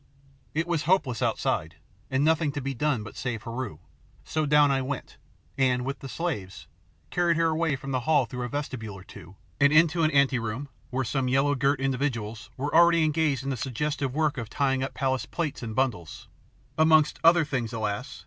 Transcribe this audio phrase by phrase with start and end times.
[0.55, 1.75] It was hopeless outside,
[2.09, 3.77] and nothing to be done but to save Heru,
[4.25, 5.17] so down I went,
[5.59, 6.65] and, with the slaves,
[7.11, 10.69] carried her away from the hall through a vestibule or two, and into an anteroom,
[10.89, 14.95] where some yellow girt individuals were already engaged in the suggestive work of tying up
[14.95, 16.27] palace plate in bundles,
[16.79, 18.19] amongst other things, alas!